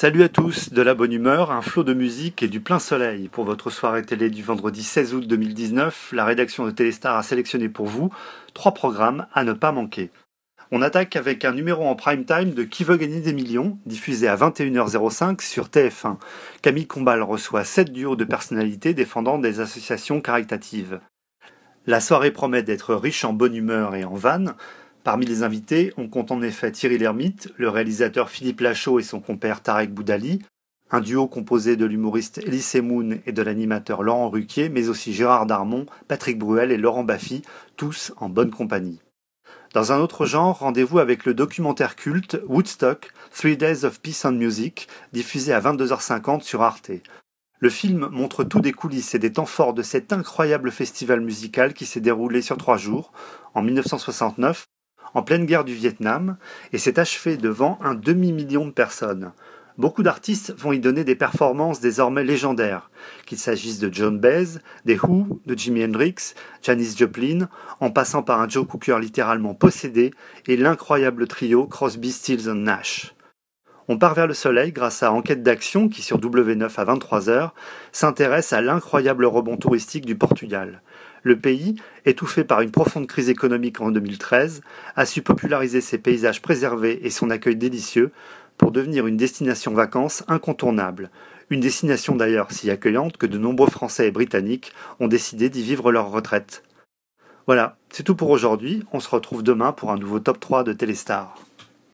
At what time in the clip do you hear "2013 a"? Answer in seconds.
83.90-85.06